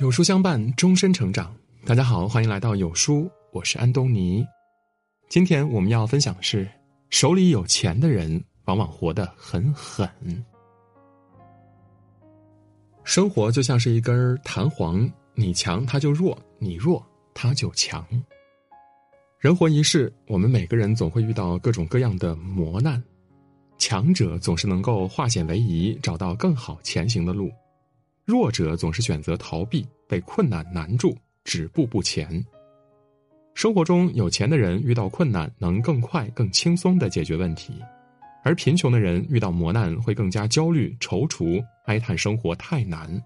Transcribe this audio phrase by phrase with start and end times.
[0.00, 1.54] 有书相伴，终身成长。
[1.84, 4.42] 大家好，欢迎来到有书，我是安东尼。
[5.28, 6.66] 今天我们要分享的是，
[7.10, 10.08] 手里有钱的人往往活得很狠。
[13.04, 18.02] 生活就像是一根弹簧，你强它就弱，你弱它就强。
[19.38, 23.02] 人活一世，我们每个人总会遇到各种各样的磨难，
[23.76, 27.52] 强者总是能够化险为夷，找到更好前行的路。
[28.30, 32.42] 弱者总是选择逃避，被困难难住，止步不前。
[33.54, 37.74] 生活中有钱的人遇到困难能更快、更轻松的解决问题，
[38.44, 43.20] 而贫穷的人遇到磨难会更加焦虑、踌躇，哀叹生活太难。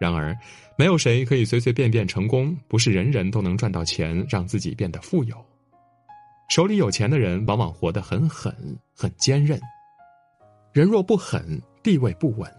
[0.00, 0.36] 然而，
[0.76, 5.36] 没有谁可以随随便便成功，不是人人都能赚到钱，让自己变得富有。
[6.50, 8.52] 手里有钱的人往往活得很狠、
[8.92, 9.60] 很坚韧。
[10.72, 12.52] 人若不狠，地位不稳。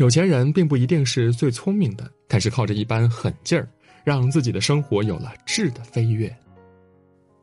[0.00, 3.68] 有钱人并不一定是最聪明的，但是靠着一般狠劲儿，
[4.02, 6.34] 让自己的生活有了质的飞跃。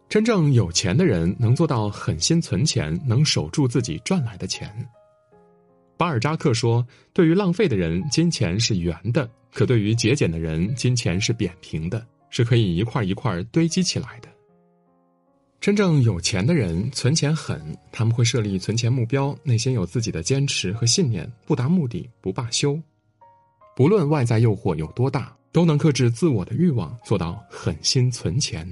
[0.09, 4.73] 真正有钱的人能做到狠心存钱，能守住自己赚来的钱。
[5.97, 6.83] 巴尔扎克说
[7.13, 14.27] ：“对于浪费的人，金钱是圆的；可对于节俭的人，金钱是扁平的，是可以一块一块堆积起来的。”
[15.59, 22.79] 真正有钱的人存钱狠，他们会设立存钱目标，内心有自己的坚持和信念，不达目的不罢休。
[23.75, 28.67] 不论外在诱惑有多大，都能克制自我的欲望，做到狠心存钱。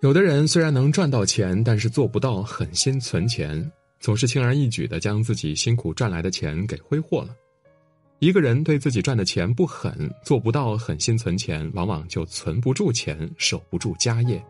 [0.00, 7.34] 有的人虽然能赚到钱，但是做不到狠心存钱，总是轻而易举的将自己辛苦赚来的钱给挥霍了。
[8.20, 14.42] 一个人对自己赚的钱不狠，做不到狠心存钱，往往就存不住钱，守不住家业。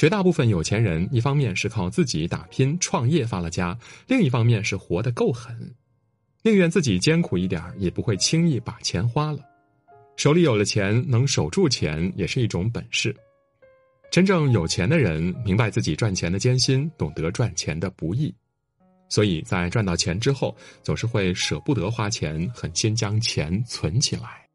[0.00, 5.54] 绝大部分有钱人，一方面是靠自己打拼创业发了家，另一方面是活得够狠，
[6.40, 9.40] 宁愿自己艰苦一点也不会轻易把钱花了。
[10.16, 13.14] 手里有了钱，能守住钱也是一种本事。
[14.10, 18.34] 真正有钱的人明白自己赚钱的艰辛，懂得赚钱的不易，
[19.10, 24.48] 所以在赚到钱之后，总是会舍不得花钱，狠心将钱存起来。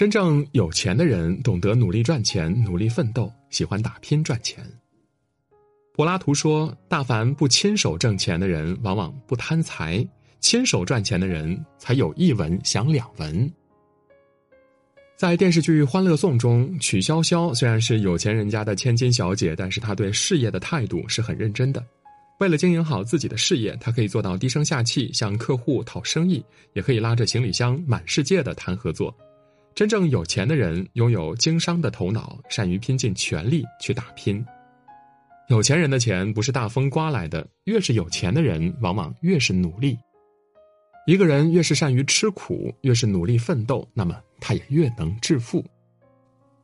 [0.00, 4.64] 真正有钱的人懂得努力赚钱，努力奋斗，喜欢打拼赚钱。
[5.92, 10.02] 柏拉图说：“大凡不亲手挣钱的人，往往不贪财；
[10.40, 13.52] 亲手赚钱的人，才有一文想两文。”
[15.18, 21.84] 在电视剧《欢乐颂》中，曲筱绡虽然是有钱人家的千金小姐，但是她对事业的态度是很认真的。
[22.38, 29.14] 为了经营好自己的事业，她可以做到低声下气，向客户讨生意，也可以拉着行李箱满世界的谈合作。
[29.74, 34.44] 真正有钱的人拥有经商的头脑，善于拼尽全力去打拼。
[35.48, 39.98] 有钱人的钱不是大风刮来的，越是有钱的人，往往越是努力。
[41.06, 45.64] 一个人越是善于吃苦，越是努力奋斗，那么他也越能致富。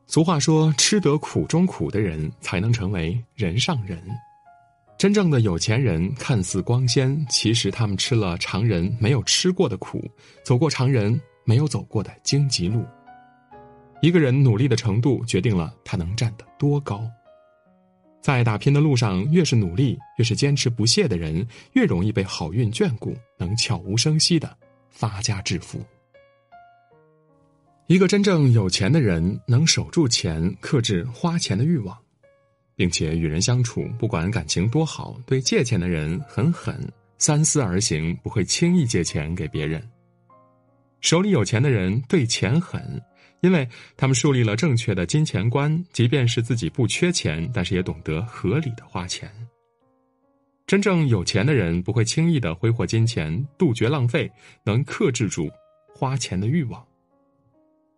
[0.05, 4.01] 俗话说：“吃得苦中苦的人，才能成为人上人。”
[4.97, 10.09] 真正的有钱人看似光鲜，其实他们吃了常人没有吃过的苦，
[10.43, 12.85] 走过常人没有走过的荆棘路。
[14.01, 17.09] 一个人努力的程度，决定了他能站得多高。
[18.21, 24.55] 在打拼的路上，越是努力，越是坚持不懈的人，越容易被好运眷顾，能悄无声息的
[24.89, 25.81] 发家致富。
[27.87, 31.97] 一个真正有钱的人，能守住钱，克制花钱的欲望，
[32.75, 36.77] 并且与人相处，不管感情多好，对借钱的人很狠，
[37.17, 39.81] 三思而行，不会轻易借钱给别人。
[40.99, 43.01] 手里有钱的人对钱狠。
[43.41, 49.31] 因为他们树立了正确的金钱观，即便是自己不缺钱，但是也懂得合理的花钱。
[50.65, 54.29] 真正有钱的人不会轻易的挥霍金钱，杜绝浪费，
[54.65, 55.49] 能克制住
[55.93, 56.85] 花钱的欲望。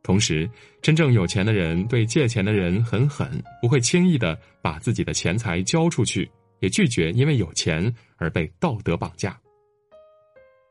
[0.04, 0.50] 同时，
[0.82, 6.30] 真正有钱的人对借钱的人很狠，不会轻易的把自己的钱财交出去，
[6.60, 9.40] 也拒绝因为有钱而被道德绑架。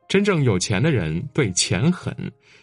[0.09, 2.17] 真正有钱的人对钱狠，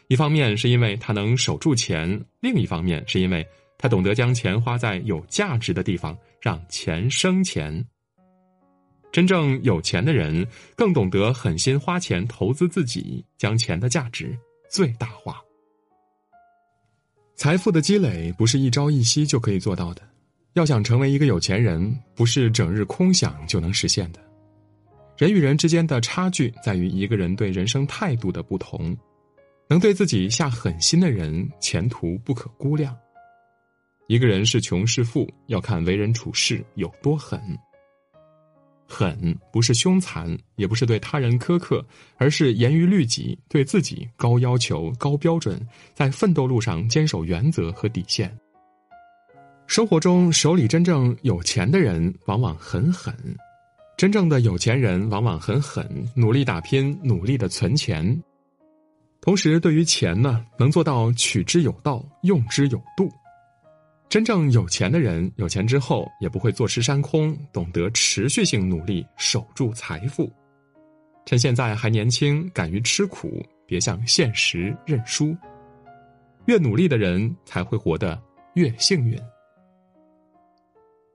[0.07, 3.47] 一方面是因为他能守住钱，另一方面是因为
[3.77, 7.85] 他懂得将钱花在有价值的地方，让钱生钱。
[9.11, 10.45] 真正有钱的人
[10.75, 14.35] 更懂得狠心花钱投资自己，将钱的价值
[14.67, 15.39] 最大化。
[17.35, 20.01] 财富的积累不是一朝一夕就可以做到的，
[20.53, 24.24] 要想成为一个有钱人，不是整日空想就能实现的。
[25.17, 28.95] 人与人之间的差距在于一个人对人生态度的不同，
[29.69, 32.95] 能对自己下狠心的人，前途不可估量。
[34.07, 37.41] 一个人是穷是富，要看为人处事有多狠。
[38.87, 41.83] 狠不是凶残，也不是对他人苛刻，
[42.17, 45.59] 而是严于律己，对自己高要求、高标准，
[45.93, 48.31] 在奋斗路上坚守原则和底线。
[49.65, 53.15] 生活中，手里真正有钱的人往往很狠，
[53.97, 58.21] 真正的有钱人往往很狠，努力打拼，努力的存钱。
[59.21, 63.09] 同时，对于钱呢，能做到取之有道，用之有度。
[64.09, 70.31] 真正有钱的人，有钱之后也不会坐吃山空，懂得持续性努力守住财富。
[71.25, 75.35] 趁现在还年轻，敢于吃苦，别向现实认输。
[76.45, 78.21] 越努力的人，才会活得
[78.53, 79.17] 越幸运。